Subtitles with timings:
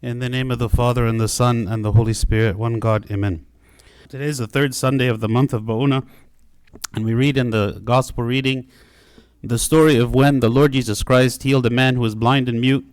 [0.00, 3.10] In the name of the Father, and the Son, and the Holy Spirit, one God,
[3.10, 3.44] Amen.
[4.08, 6.06] Today is the third Sunday of the month of Ba'una,
[6.94, 8.68] and we read in the Gospel reading
[9.42, 12.60] the story of when the Lord Jesus Christ healed a man who was blind and
[12.60, 12.86] mute,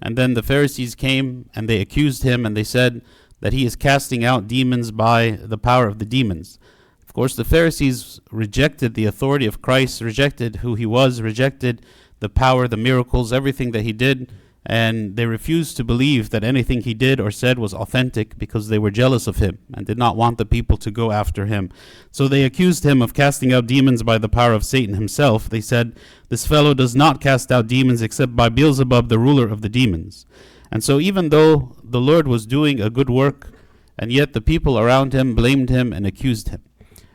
[0.00, 3.02] and then the Pharisees came and they accused him and they said
[3.40, 6.60] that he is casting out demons by the power of the demons.
[7.02, 11.84] Of course, the Pharisees rejected the authority of Christ, rejected who he was, rejected
[12.20, 14.30] the power, the miracles, everything that he did
[14.66, 18.78] and they refused to believe that anything he did or said was authentic because they
[18.78, 21.70] were jealous of him and did not want the people to go after him.
[22.10, 25.50] So they accused him of casting out demons by the power of Satan himself.
[25.50, 25.96] They said,
[26.30, 30.24] This fellow does not cast out demons except by Beelzebub, the ruler of the demons.
[30.72, 33.50] And so, even though the Lord was doing a good work,
[33.98, 36.62] and yet the people around him blamed him and accused him.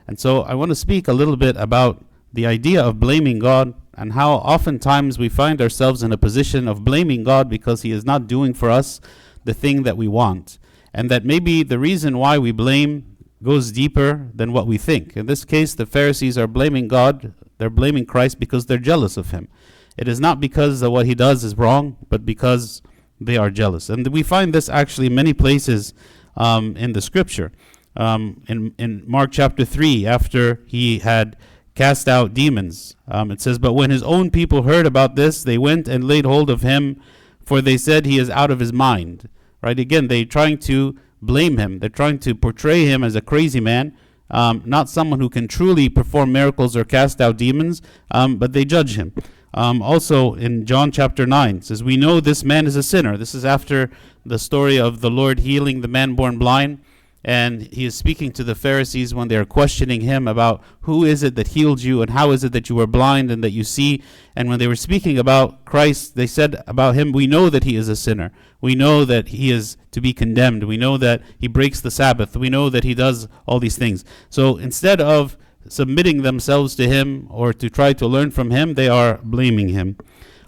[0.08, 3.74] And so, I want to speak a little bit about the idea of blaming God
[4.00, 8.06] and how oftentimes we find ourselves in a position of blaming God because He is
[8.06, 9.02] not doing for us
[9.44, 10.58] the thing that we want.
[10.94, 15.18] And that maybe the reason why we blame goes deeper than what we think.
[15.18, 19.32] In this case, the Pharisees are blaming God, they're blaming Christ because they're jealous of
[19.32, 19.50] Him.
[19.98, 22.82] It is not because what He does is wrong, but because
[23.20, 23.90] they are jealous.
[23.90, 25.94] And we find this actually many places
[26.38, 27.52] um, in the scripture.
[27.98, 31.36] Um, in, in Mark chapter 3, after he had
[31.80, 32.98] cast out demons.
[33.08, 36.26] Um, it says, But when his own people heard about this, they went and laid
[36.26, 37.02] hold of him,
[37.40, 39.30] for they said he is out of his mind.
[39.64, 39.80] Right?
[39.80, 41.80] Again, they're trying to blame him.
[41.80, 43.96] They're trying to portray him as a crazy man,
[44.30, 48.66] um, not someone who can truly perform miracles or cast out demons, um, but they
[48.66, 49.14] judge him.
[49.54, 53.16] Um, also in John chapter 9 says, We know this man is a sinner.
[53.16, 53.90] This is after
[54.26, 56.82] the story of the Lord healing the man born blind
[57.24, 61.22] and he is speaking to the Pharisees when they are questioning him about who is
[61.22, 63.66] it that healed you and how is it that you were blind and that you
[63.66, 64.02] see.
[64.36, 67.76] And when they were speaking about Christ, they said about him, We know that he
[67.76, 68.32] is a sinner.
[68.62, 70.64] We know that he is to be condemned.
[70.64, 72.38] We know that he breaks the Sabbath.
[72.38, 74.06] We know that he does all these things.
[74.30, 75.36] So instead of
[75.68, 79.98] submitting themselves to him or to try to learn from him, they are blaming him.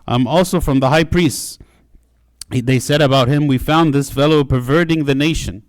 [0.07, 1.59] Um, also, from the high priests,
[2.50, 5.63] they said about him, We found this fellow perverting the nation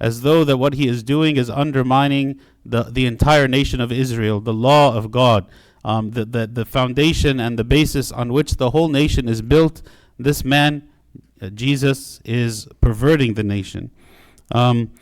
[0.00, 4.40] as though that what he is doing is undermining the, the entire nation of Israel,
[4.40, 5.46] the law of God,
[5.84, 9.82] um, the, the, the foundation and the basis on which the whole nation is built.
[10.18, 10.88] This man,
[11.40, 13.90] uh, Jesus, is perverting the nation.
[14.52, 14.92] Um,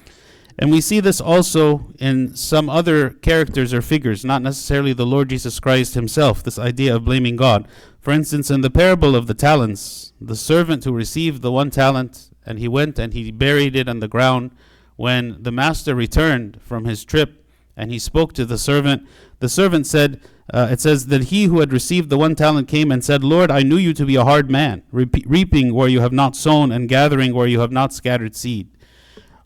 [0.56, 5.30] and we see this also in some other characters or figures, not necessarily the Lord
[5.30, 7.66] Jesus Christ himself, this idea of blaming God.
[8.00, 12.30] For instance, in the parable of the talents, the servant who received the one talent,
[12.46, 14.52] and he went and he buried it on the ground
[14.96, 17.46] when the master returned from his trip
[17.76, 19.06] and he spoke to the servant,
[19.40, 20.20] the servant said,
[20.52, 23.50] uh, it says that he who had received the one talent came and said, Lord,
[23.50, 26.88] I knew you to be a hard man, reaping where you have not sown and
[26.88, 28.68] gathering where you have not scattered seed.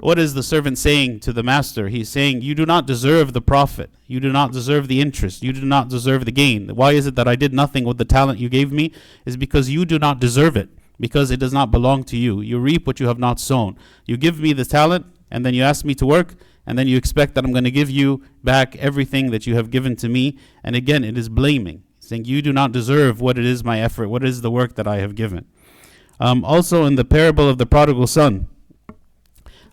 [0.01, 1.89] What is the servant saying to the master?
[1.89, 3.91] He's saying, You do not deserve the profit.
[4.07, 5.43] You do not deserve the interest.
[5.43, 6.69] You do not deserve the gain.
[6.77, 8.93] Why is it that I did nothing with the talent you gave me?
[9.27, 10.69] Is because you do not deserve it,
[11.01, 12.41] because it does not belong to you.
[12.41, 13.77] You reap what you have not sown.
[14.07, 16.35] You give me the talent, and then you ask me to work,
[16.67, 19.71] and then you expect that I'm going to give you back everything that you have
[19.71, 20.37] given to me.
[20.63, 24.09] And again, it is blaming, saying, You do not deserve what it is my effort,
[24.09, 25.47] what is the work that I have given.
[26.21, 28.49] Um, also, in the parable of the prodigal son,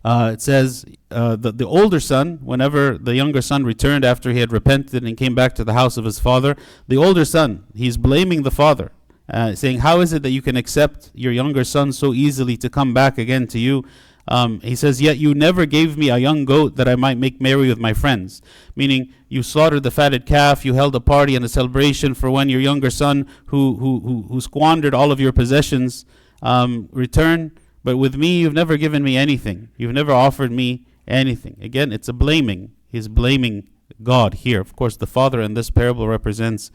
[0.05, 4.39] uh, it says uh, the, the older son, whenever the younger son returned after he
[4.39, 6.55] had repented and came back to the house of his father,
[6.87, 8.91] the older son, he's blaming the father,
[9.27, 12.69] uh, saying, How is it that you can accept your younger son so easily to
[12.69, 13.83] come back again to you?
[14.27, 17.39] Um, he says, Yet you never gave me a young goat that I might make
[17.39, 18.41] merry with my friends.
[18.75, 22.49] Meaning, you slaughtered the fatted calf, you held a party and a celebration for when
[22.49, 26.05] your younger son, who, who, who, who squandered all of your possessions,
[26.41, 27.59] um, returned.
[27.83, 29.69] But with me, you've never given me anything.
[29.77, 31.57] You've never offered me anything.
[31.61, 32.71] Again, it's a blaming.
[32.91, 33.69] He's blaming
[34.01, 34.59] God here.
[34.59, 36.71] Of course, the father in this parable represents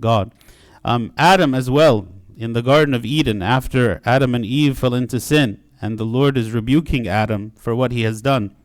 [0.00, 0.32] God.
[0.84, 5.20] Um, Adam, as well, in the Garden of Eden, after Adam and Eve fell into
[5.20, 8.56] sin, and the Lord is rebuking Adam for what he has done.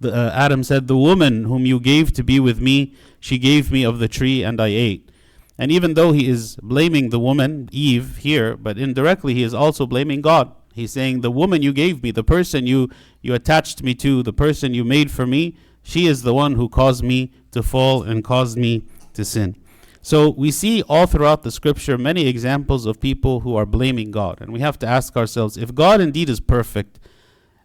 [0.00, 3.72] The, uh, Adam said, The woman whom you gave to be with me, she gave
[3.72, 5.10] me of the tree, and I ate.
[5.56, 9.86] And even though he is blaming the woman, Eve, here, but indirectly he is also
[9.86, 10.54] blaming God.
[10.74, 12.90] He's saying, The woman you gave me, the person you,
[13.22, 16.68] you attached me to, the person you made for me, she is the one who
[16.68, 18.84] caused me to fall and caused me
[19.14, 19.56] to sin.
[20.02, 24.40] So we see all throughout the scripture many examples of people who are blaming God.
[24.40, 26.98] And we have to ask ourselves if God indeed is perfect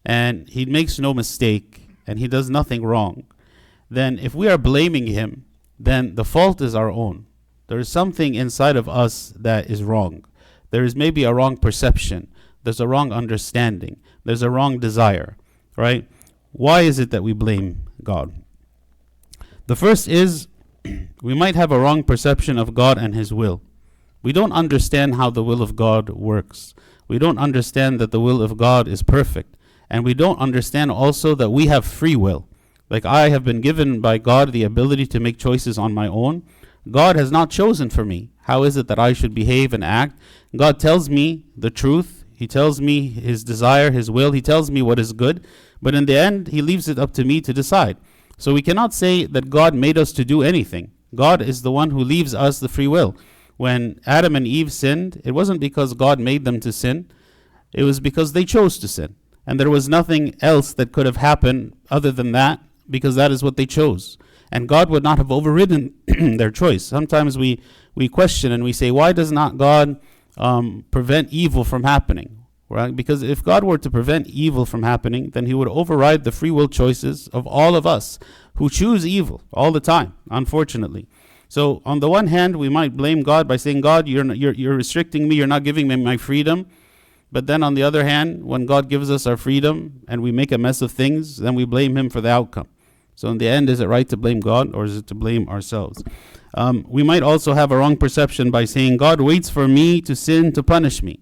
[0.06, 3.24] and he makes no mistake and he does nothing wrong,
[3.90, 5.46] then if we are blaming him,
[5.80, 7.26] then the fault is our own.
[7.68, 10.26] There is something inside of us that is wrong.
[10.72, 12.28] There is maybe a wrong perception.
[12.64, 13.98] There's a wrong understanding.
[14.24, 15.38] There's a wrong desire,
[15.78, 16.08] right?
[16.52, 18.34] Why is it that we blame God?
[19.68, 20.48] The first is
[21.22, 23.62] we might have a wrong perception of God and His will.
[24.22, 26.74] We don't understand how the will of God works.
[27.08, 29.56] We don't understand that the will of God is perfect.
[29.90, 32.48] And we don't understand also that we have free will.
[32.90, 36.44] Like I have been given by God the ability to make choices on my own.
[36.90, 38.32] God has not chosen for me.
[38.44, 40.18] How is it that I should behave and act?
[40.56, 42.26] God tells me the truth.
[42.36, 44.32] He tells me his desire, his will.
[44.32, 45.46] He tells me what is good.
[45.82, 47.98] But in the end, he leaves it up to me to decide.
[48.38, 50.92] So we cannot say that God made us to do anything.
[51.14, 53.16] God is the one who leaves us the free will.
[53.58, 57.10] When Adam and Eve sinned, it wasn't because God made them to sin,
[57.74, 59.16] it was because they chose to sin.
[59.48, 62.60] And there was nothing else that could have happened other than that,
[62.90, 64.18] because that is what they chose.
[64.52, 65.94] And God would not have overridden
[66.38, 66.84] their choice.
[66.84, 67.62] Sometimes we,
[67.94, 70.00] we question and we say, why does not God
[70.38, 72.45] um, prevent evil from happening?
[72.68, 72.96] Right?
[72.96, 76.50] Because if God were to prevent evil from happening, then He would override the free
[76.50, 78.18] will choices of all of us
[78.56, 81.08] who choose evil all the time, unfortunately.
[81.48, 84.76] So, on the one hand, we might blame God by saying, God, you're, you're, you're
[84.76, 86.66] restricting me, you're not giving me my freedom.
[87.32, 90.52] But then on the other hand, when God gives us our freedom and we make
[90.52, 92.68] a mess of things, then we blame Him for the outcome.
[93.14, 95.48] So, in the end, is it right to blame God or is it to blame
[95.48, 96.04] ourselves?
[96.56, 100.16] Um, we might also have a wrong perception by saying, God waits for me to
[100.16, 101.20] sin to punish me.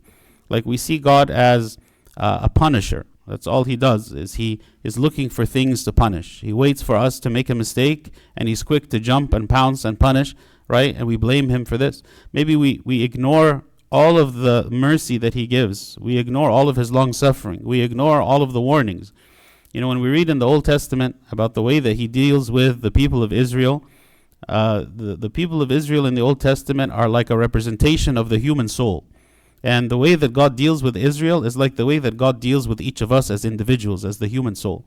[0.50, 1.78] Like we see God as
[2.18, 3.06] uh, a punisher.
[3.28, 6.42] That's all he does is he is looking for things to punish.
[6.42, 9.86] He waits for us to make a mistake and he's quick to jump and pounce
[9.86, 10.36] and punish,
[10.68, 10.94] right?
[10.96, 12.04] And we blame him for this.
[12.34, 15.98] Maybe we, we ignore all of the mercy that he gives.
[16.00, 17.62] We ignore all of his long suffering.
[17.64, 19.14] We ignore all of the warnings.
[19.72, 22.52] You know, when we read in the Old Testament about the way that he deals
[22.52, 23.86] with the people of Israel,
[24.50, 28.30] uh, the, the people of Israel in the Old Testament are like a representation of
[28.30, 29.06] the human soul.
[29.64, 32.68] And the way that God deals with Israel is like the way that God deals
[32.68, 34.86] with each of us as individuals, as the human soul.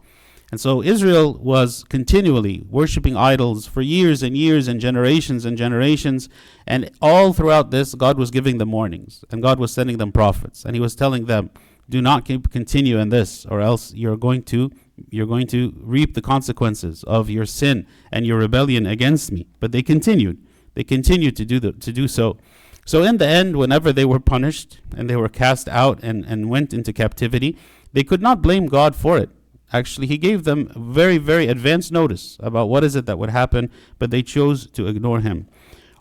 [0.53, 6.29] And so Israel was continually worshiping idols for years and years and generations and generations.
[6.67, 10.65] And all throughout this, God was giving them warnings and God was sending them prophets.
[10.65, 11.51] And He was telling them,
[11.89, 14.73] do not continue in this, or else you're going to
[15.11, 19.47] you're going to reap the consequences of your sin and your rebellion against me.
[19.61, 20.43] But they continued.
[20.75, 22.39] They continued to do the, to do so.
[22.87, 26.49] So in the end, whenever they were punished and they were cast out and, and
[26.49, 27.59] went into captivity,
[27.93, 29.29] they could not blame God for it.
[29.73, 33.71] Actually, he gave them very, very advanced notice about what is it that would happen,
[33.99, 35.49] but they chose to ignore him.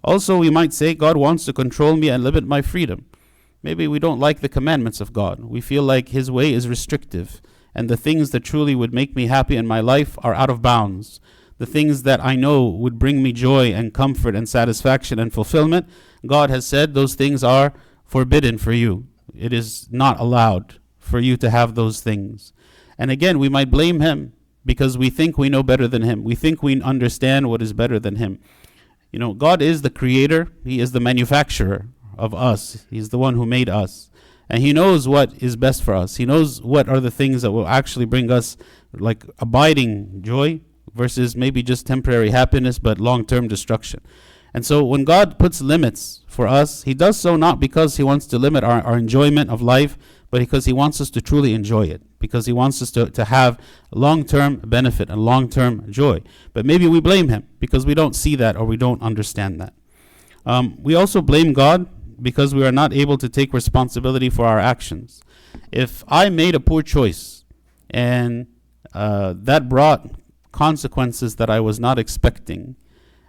[0.03, 3.05] Also, we might say, God wants to control me and limit my freedom.
[3.63, 5.39] Maybe we don't like the commandments of God.
[5.39, 7.41] We feel like his way is restrictive,
[7.73, 10.61] and the things that truly would make me happy in my life are out of
[10.61, 11.19] bounds.
[11.57, 15.89] The things that I know would bring me joy and comfort and satisfaction and fulfillment,
[16.27, 17.73] God has said those things are
[18.05, 19.07] forbidden for you.
[19.33, 22.53] It is not allowed for you to have those things.
[22.97, 24.33] And again, we might blame Him
[24.65, 26.23] because we think we know better than Him.
[26.23, 28.39] We think we understand what is better than Him.
[29.11, 31.87] You know, God is the creator, He is the manufacturer
[32.17, 34.09] of us, He's the one who made us.
[34.49, 36.17] And He knows what is best for us.
[36.17, 38.57] He knows what are the things that will actually bring us
[38.93, 40.61] like abiding joy
[40.93, 44.01] versus maybe just temporary happiness but long term destruction.
[44.55, 48.25] And so when God puts limits for us, He does so not because He wants
[48.27, 49.97] to limit our, our enjoyment of life,
[50.31, 53.25] but because He wants us to truly enjoy it, because He wants us to, to
[53.25, 53.59] have
[53.91, 56.21] long term benefit and long term joy.
[56.53, 59.73] But maybe we blame Him because we don't see that or we don't understand that.
[60.45, 61.89] Um, we also blame God
[62.21, 65.21] because we are not able to take responsibility for our actions.
[65.69, 67.43] If I made a poor choice
[67.89, 68.47] and
[68.93, 70.11] uh, that brought
[70.53, 72.77] consequences that I was not expecting,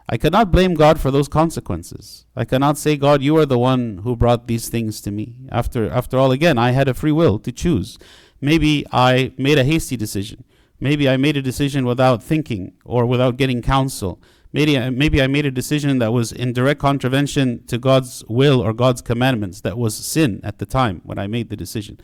[0.09, 2.27] I cannot blame God for those consequences.
[2.37, 5.37] I cannot say, God, you are the one who brought these things to me.
[5.51, 7.99] After, after all, again, I had a free will to choose.
[8.41, 10.45] Maybe I made a hasty decision.
[10.79, 14.21] Maybe I made a decision without thinking or without getting counsel.
[14.53, 18.61] Maybe, uh, maybe I made a decision that was in direct contravention to God's will
[18.61, 19.61] or God's commandments.
[19.63, 21.99] That was sin at the time when I made the decision.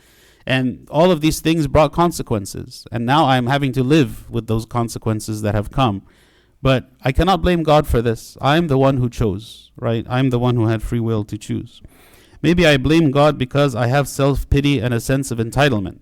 [0.45, 2.85] And all of these things brought consequences.
[2.91, 6.05] And now I'm having to live with those consequences that have come.
[6.63, 8.37] But I cannot blame God for this.
[8.41, 10.05] I'm the one who chose, right?
[10.09, 11.81] I'm the one who had free will to choose.
[12.41, 15.99] Maybe I blame God because I have self pity and a sense of entitlement.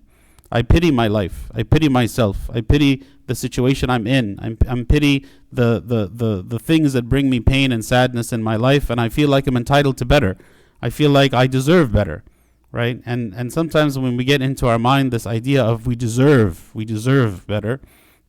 [0.52, 1.50] I pity my life.
[1.52, 2.48] I pity myself.
[2.54, 4.38] I pity the situation I'm in.
[4.38, 8.42] I'm, I'm pity the, the, the, the things that bring me pain and sadness in
[8.42, 10.36] my life, and I feel like I'm entitled to better.
[10.80, 12.22] I feel like I deserve better,
[12.70, 13.00] right?
[13.04, 16.84] And and sometimes when we get into our mind this idea of we deserve, we
[16.84, 17.80] deserve better,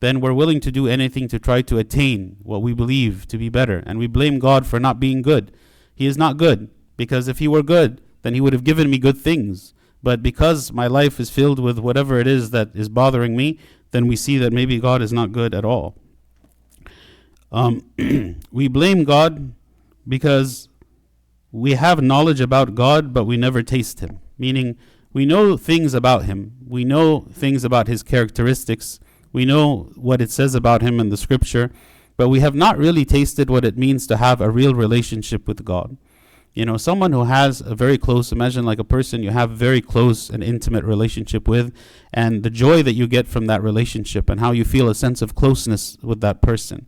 [0.04, 3.50] then we're willing to do anything to try to attain what we believe to be
[3.50, 3.82] better.
[3.86, 5.56] And we blame God for not being good.
[5.96, 8.98] He is not good, because if He were good, then He would have given me
[8.98, 9.74] good things.
[10.02, 13.58] But because my life is filled with whatever it is that is bothering me,
[13.92, 15.96] then we see that maybe God is not good at all.
[17.52, 17.86] Um,
[18.52, 19.54] we blame God
[20.06, 20.68] because
[21.52, 24.20] we have knowledge about God, but we never taste Him.
[24.38, 24.76] Meaning,
[25.14, 29.00] we know things about Him, we know things about His characteristics,
[29.34, 31.72] we know what it says about Him in the Scripture,
[32.16, 35.66] but we have not really tasted what it means to have a real relationship with
[35.66, 35.98] God.
[36.54, 39.82] You know, someone who has a very close, imagine like a person you have very
[39.82, 41.74] close and intimate relationship with,
[42.14, 45.24] and the joy that you get from that relationship and how you feel a sense
[45.24, 46.86] of closeness with that person.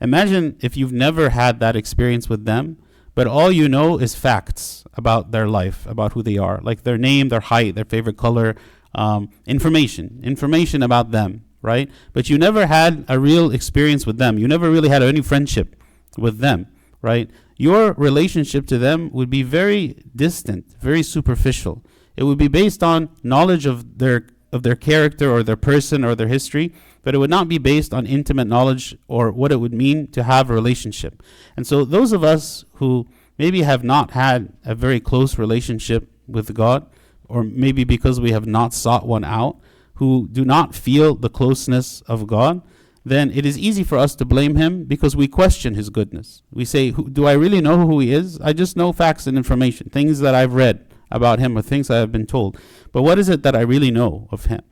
[0.00, 2.76] Imagine if you've never had that experience with them,
[3.14, 6.98] but all you know is facts about their life, about who they are, like their
[6.98, 8.56] name, their height, their favorite color,
[8.96, 11.90] um, information, information about them, right?
[12.12, 14.38] But you never had a real experience with them.
[14.38, 15.74] You never really had any friendship
[16.18, 16.66] with them,
[17.00, 17.30] right?
[17.56, 21.82] Your relationship to them would be very distant, very superficial.
[22.18, 26.14] It would be based on knowledge of their of their character or their person or
[26.14, 29.74] their history, but it would not be based on intimate knowledge or what it would
[29.74, 31.24] mean to have a relationship.
[31.56, 36.54] And so those of us who maybe have not had a very close relationship with
[36.54, 36.86] God,
[37.28, 39.56] or maybe because we have not sought one out,
[39.94, 42.62] who do not feel the closeness of God,
[43.04, 46.42] then it is easy for us to blame him because we question his goodness.
[46.50, 48.40] We say, Do I really know who he is?
[48.40, 51.98] I just know facts and information, things that I've read about him or things I
[51.98, 52.58] have been told.
[52.92, 54.62] But what is it that I really know of him?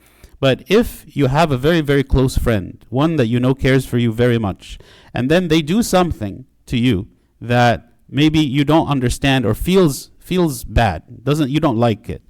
[0.41, 3.99] But if you have a very, very close friend, one that you know cares for
[3.99, 4.76] you very much,
[5.14, 7.07] and then they do something to you
[7.41, 12.23] that maybe you don't understand or feels feels bad, doesn't you don't like it.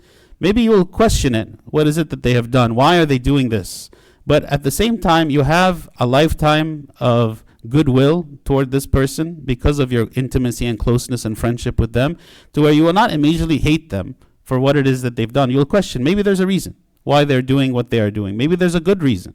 [0.43, 1.51] Maybe you will question it.
[1.67, 2.75] What is it that they have done?
[2.75, 3.91] Why are they doing this?
[4.27, 9.79] But at the same time, you have a lifetime of goodwill toward this person because
[9.79, 12.17] of your intimacy and closeness and friendship with them,
[12.55, 15.49] to where you will not immediately hate them for what it is that they've done.
[15.49, 18.37] You'll question, maybe there's a reason why they're doing what they are doing.
[18.37, 19.35] Maybe there's a good reason.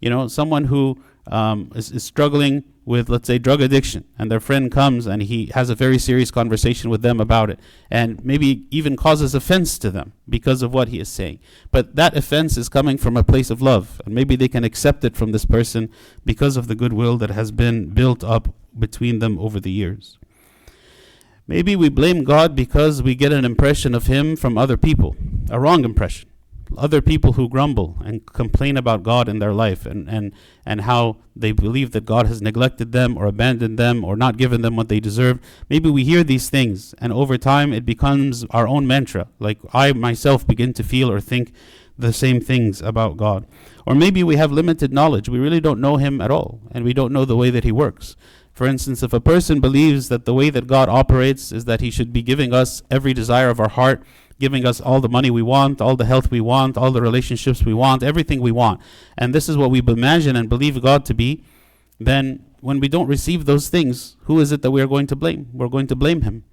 [0.00, 4.40] You know, someone who um, is, is struggling with, let's say, drug addiction, and their
[4.40, 8.64] friend comes and he has a very serious conversation with them about it, and maybe
[8.70, 11.38] even causes offense to them because of what he is saying.
[11.70, 15.04] But that offense is coming from a place of love, and maybe they can accept
[15.04, 15.90] it from this person
[16.24, 20.18] because of the goodwill that has been built up between them over the years.
[21.46, 25.14] Maybe we blame God because we get an impression of Him from other people,
[25.50, 26.28] a wrong impression
[26.76, 30.32] other people who grumble and complain about God in their life and, and,
[30.66, 34.62] and how they believe that God has neglected them or abandoned them or not given
[34.62, 35.40] them what they deserve.
[35.70, 39.28] Maybe we hear these things and over time it becomes our own mantra.
[39.38, 41.52] Like I myself begin to feel or think
[41.96, 43.46] the same things about God.
[43.86, 45.28] Or maybe we have limited knowledge.
[45.28, 47.72] We really don't know Him at all and we don't know the way that He
[47.72, 48.16] works.
[48.52, 51.90] For instance, if a person believes that the way that God operates is that He
[51.90, 54.02] should be giving us every desire of our heart
[54.38, 57.64] giving us all the money we want, all the health we want, all the relationships
[57.64, 58.80] we want, everything we want,
[59.16, 61.44] and this is what we imagine and believe God to be,
[61.98, 65.16] then when we don't receive those things, who is it that we are going to
[65.16, 65.48] blame?
[65.52, 66.44] We're going to blame Him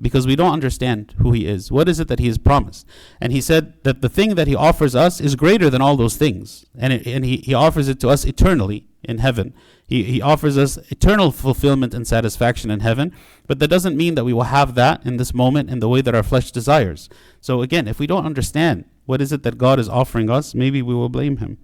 [0.00, 1.70] because we don't understand who He is.
[1.70, 2.86] What is it that He has promised?
[3.20, 6.16] And He said that the thing that He offers us is greater than all those
[6.16, 9.54] things, and, it, and he, he offers it to us eternally in heaven.
[9.86, 13.14] He, he offers us eternal fulfillment and satisfaction in heaven,
[13.46, 16.00] but that doesn't mean that we will have that in this moment in the way
[16.00, 17.08] that our flesh desires.
[17.40, 20.82] So, again, if we don't understand what is it that God is offering us, maybe
[20.82, 21.58] we will blame Him.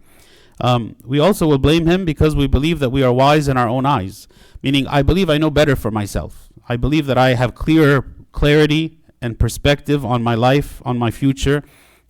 [0.61, 3.69] Um, we also will blame Him because we believe that we are wise in our
[3.69, 4.27] own eyes,
[4.63, 6.49] meaning, I believe I know better for myself.
[6.69, 11.63] I believe that I have clearer clarity and perspective on my life, on my future,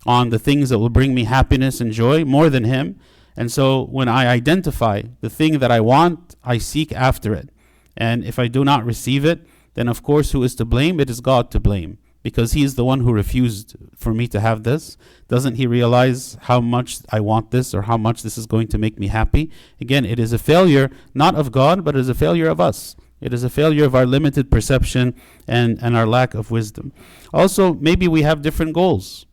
[0.05, 2.99] on the things that will bring me happiness and joy more than Him.
[3.37, 7.49] And so when I identify the thing that I want, I seek after it.
[7.95, 10.99] And if I do not receive it, then of course, who is to blame?
[10.99, 14.39] It is God to blame because He is the one who refused for me to
[14.39, 14.97] have this.
[15.27, 18.79] Doesn't He realize how much I want this or how much this is going to
[18.79, 19.51] make me happy?
[19.79, 22.95] Again, it is a failure not of God, but it is a failure of us.
[23.21, 25.15] It is a failure of our limited perception
[25.47, 26.91] and, and our lack of wisdom.
[27.33, 29.25] Also, maybe we have different goals.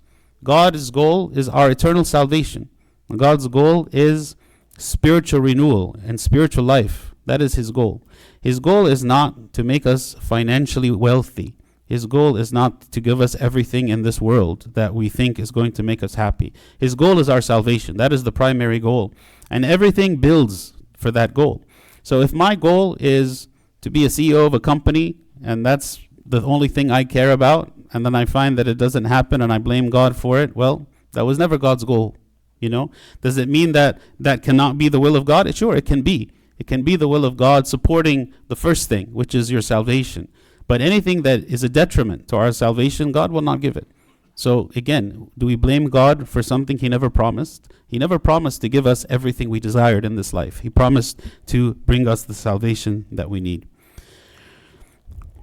[0.43, 2.69] God's goal is our eternal salvation.
[3.15, 4.37] God's goal is
[4.79, 7.15] spiritual renewal and spiritual life.
[7.27, 8.03] That is his goal.
[8.41, 11.55] His goal is not to make us financially wealthy.
[11.87, 15.51] His goal is not to give us everything in this world that we think is
[15.51, 16.53] going to make us happy.
[16.79, 17.99] His goal is our salvation.
[17.99, 19.13] That is the primary goal.
[19.51, 21.63] And everything builds for that goal.
[22.03, 23.49] So if my goal is
[23.83, 27.71] to be a CEO of a company and that's the only thing I care about,
[27.93, 30.87] and then I find that it doesn't happen and I blame God for it, well,
[31.13, 32.17] that was never God's goal
[32.61, 35.53] you know, does it mean that that cannot be the will of God?
[35.55, 36.31] Sure, it can be.
[36.59, 40.29] It can be the will of God supporting the first thing, which is your salvation.
[40.67, 43.89] But anything that is a detriment to our salvation, God will not give it.
[44.35, 47.69] So again, do we blame God for something He never promised?
[47.87, 50.61] He never promised to give us everything we desired in this life.
[50.61, 53.69] He promised to bring us the salvation that we need.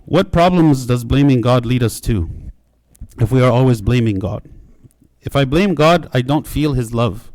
[0.06, 2.30] What problems does blaming God lead us to
[3.20, 4.50] if we are always blaming God?
[5.22, 7.32] If I blame God, I don't feel His love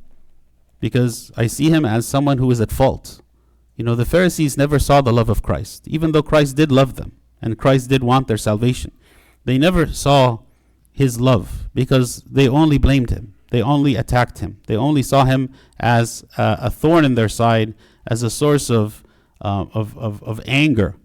[0.81, 3.21] because I see Him as someone who is at fault.
[3.77, 6.97] You know, the Pharisees never saw the love of Christ, even though Christ did love
[6.97, 8.93] them and Christ did want their salvation.
[9.45, 10.39] They never saw
[10.93, 13.35] His love because they only blamed Him.
[13.51, 14.59] They only attacked Him.
[14.67, 17.75] They only saw Him as uh, a thorn in their side,
[18.07, 19.05] as a source of,
[19.41, 20.97] uh, of, of, of anger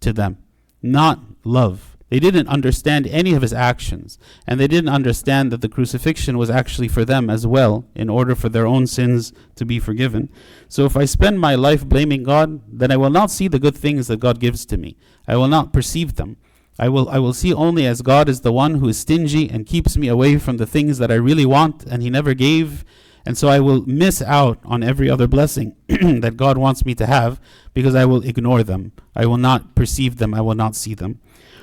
[0.00, 0.38] to them,
[0.82, 1.91] not love.
[2.12, 6.50] They didn't understand any of his actions, and they didn't understand that the crucifixion was
[6.50, 10.28] actually for them as well, in order for their own sins to be forgiven.
[10.68, 13.74] So if I spend my life blaming God, then I will not see the good
[13.74, 14.98] things that God gives to me.
[15.26, 16.36] I will not perceive them.
[16.78, 19.64] I will I will see only as God is the one who is stingy and
[19.64, 22.84] keeps me away from the things that I really want and he never gave.
[23.24, 27.06] And so I will miss out on every other blessing that God wants me to
[27.06, 27.40] have
[27.72, 28.92] because I will ignore them.
[29.16, 30.34] I will not perceive them.
[30.34, 31.20] I will not see them.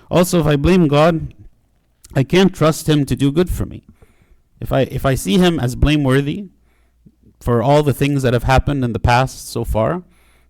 [0.09, 1.33] Also, if I blame God,
[2.15, 3.83] I can't trust Him to do good for me.
[4.59, 6.49] If I if I see Him as blameworthy
[7.39, 10.03] for all the things that have happened in the past so far,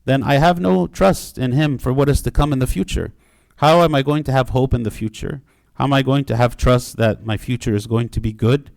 [0.05, 3.13] then I have no trust in Him for what is to come in the future.
[3.57, 5.41] How am I going to have hope in the future?
[5.73, 8.71] How am I going to have trust that my future is going to be good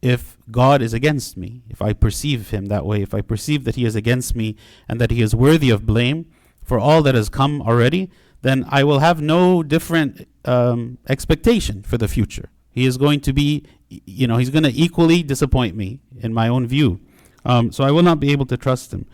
[0.00, 1.62] if God is against me?
[1.68, 4.56] If I perceive Him that way, if I perceive that He is against me
[4.88, 6.26] and that He is worthy of blame
[6.62, 8.10] for all that has come already,
[8.44, 12.50] then I will have no different um, expectation for the future.
[12.70, 16.48] He is going to be, you know, he's going to equally disappoint me in my
[16.48, 17.00] own view.
[17.46, 19.06] Um, so I will not be able to trust him.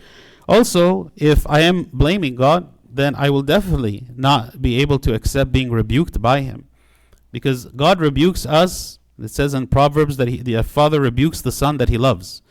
[0.48, 5.52] Also, if I am blaming God, then I will definitely not be able to accept
[5.52, 6.66] being rebuked by him.
[7.30, 8.98] Because God rebukes us.
[9.16, 12.42] It says in Proverbs that he, the father rebukes the son that he loves.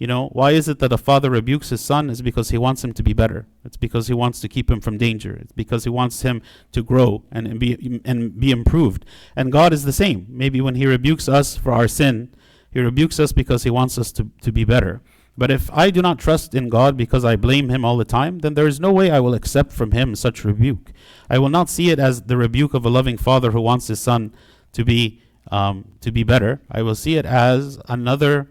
[0.00, 2.08] You know, why is it that a father rebukes his son?
[2.08, 3.46] Is because he wants him to be better.
[3.66, 5.34] It's because he wants to keep him from danger.
[5.34, 6.40] It's because he wants him
[6.72, 9.04] to grow and, and be and be improved.
[9.36, 10.26] And God is the same.
[10.30, 12.34] Maybe when he rebukes us for our sin,
[12.70, 15.02] he rebukes us because he wants us to, to be better.
[15.36, 18.38] But if I do not trust in God because I blame him all the time,
[18.38, 20.92] then there is no way I will accept from him such rebuke.
[21.28, 24.00] I will not see it as the rebuke of a loving father who wants his
[24.00, 24.34] son
[24.72, 25.20] to be
[25.50, 26.62] um, to be better.
[26.70, 28.48] I will see it as another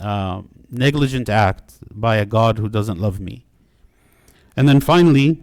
[0.00, 3.46] um, negligent act by a God who doesn't love me.
[4.56, 5.42] And then finally,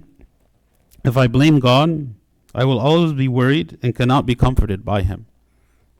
[1.03, 2.15] if I blame God,
[2.55, 5.27] I will always be worried and cannot be comforted by him.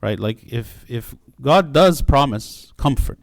[0.00, 0.18] Right?
[0.18, 3.18] Like if if God does promise comfort,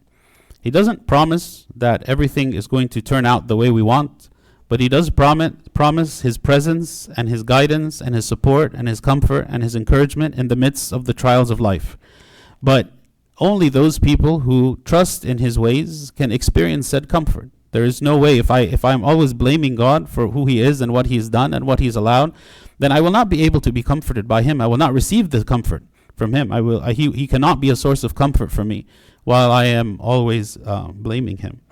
[0.60, 4.30] he doesn't promise that everything is going to turn out the way we want,
[4.68, 9.00] but he does promise promise his presence and his guidance and his support and his
[9.00, 11.96] comfort and his encouragement in the midst of the trials of life.
[12.62, 12.92] But
[13.38, 17.50] only those people who trust in his ways can experience said comfort.
[17.72, 20.80] There is no way if I if I'm always blaming God for who he is
[20.80, 22.34] and what he's done and what he's allowed,
[22.78, 24.60] then I will not be able to be comforted by him.
[24.60, 25.82] I will not receive the comfort
[26.14, 26.52] from him.
[26.52, 28.86] I will I, he he cannot be a source of comfort for me
[29.24, 31.62] while I am always uh, blaming him.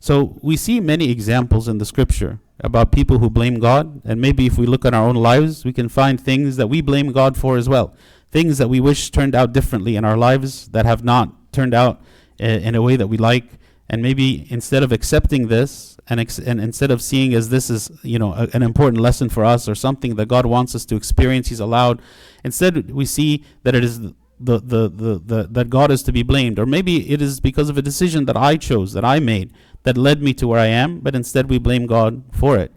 [0.00, 4.46] So we see many examples in the scripture about people who blame God, and maybe
[4.46, 7.36] if we look at our own lives, we can find things that we blame God
[7.36, 7.94] for as well
[8.30, 12.00] things that we wish turned out differently in our lives that have not turned out
[12.40, 13.44] uh, in a way that we like.
[13.90, 17.90] And maybe instead of accepting this and, ex- and instead of seeing as this is,
[18.02, 20.96] you know, a, an important lesson for us or something that God wants us to
[20.96, 22.02] experience, He's allowed,
[22.44, 26.22] instead we see that it is the, the, the, the, that God is to be
[26.22, 26.58] blamed.
[26.58, 29.52] Or maybe it is because of a decision that I chose, that I made,
[29.84, 32.72] that led me to where I am, but instead we blame God for it.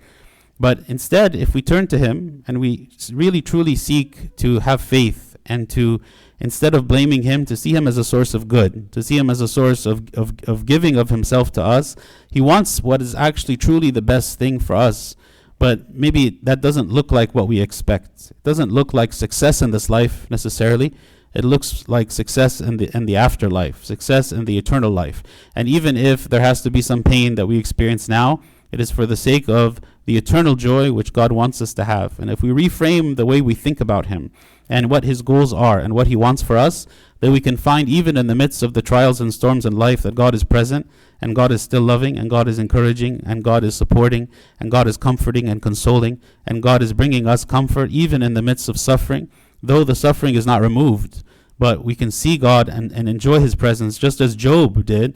[0.60, 5.31] But instead, if we turn to Him and we really truly seek to have faith
[5.46, 6.02] and to
[6.40, 9.30] instead of blaming him to see him as a source of good to see him
[9.30, 11.96] as a source of, of, of giving of himself to us.
[12.30, 15.16] He wants what is actually truly the best thing for us
[15.60, 18.32] but maybe that doesn't look like what we expect.
[18.32, 20.92] It doesn't look like success in this life necessarily.
[21.36, 25.22] It looks like success in the in the afterlife success in the eternal life.
[25.56, 28.90] And even if there has to be some pain that we experience now it is
[28.90, 32.20] for the sake of the eternal joy which God wants us to have.
[32.20, 34.32] And if we reframe the way we think about Him
[34.68, 36.88] and what His goals are and what He wants for us,
[37.20, 40.02] then we can find, even in the midst of the trials and storms in life,
[40.02, 40.90] that God is present
[41.22, 44.28] and God is still loving and God is encouraging and God is supporting
[44.60, 48.42] and God is comforting and consoling and God is bringing us comfort even in the
[48.42, 49.30] midst of suffering,
[49.62, 51.24] though the suffering is not removed.
[51.60, 55.16] But we can see God and, and enjoy His presence just as Job did,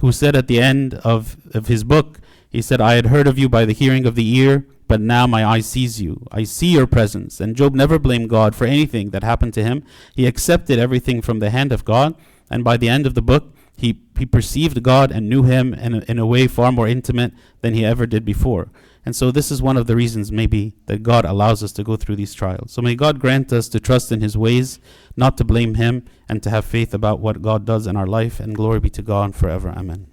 [0.00, 3.38] who said at the end of, of his book, he said, I had heard of
[3.38, 6.26] you by the hearing of the ear, but now my eye sees you.
[6.32, 7.40] I see your presence.
[7.40, 9.84] And Job never blamed God for anything that happened to him.
[10.14, 12.14] He accepted everything from the hand of God,
[12.50, 15.94] and by the end of the book, he, he perceived God and knew him in
[15.94, 18.70] a, in a way far more intimate than he ever did before.
[19.06, 21.96] And so, this is one of the reasons, maybe, that God allows us to go
[21.96, 22.72] through these trials.
[22.72, 24.80] So, may God grant us to trust in his ways,
[25.16, 28.40] not to blame him, and to have faith about what God does in our life.
[28.40, 29.70] And glory be to God forever.
[29.70, 30.08] Amen.